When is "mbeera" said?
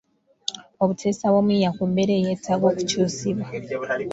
1.89-2.13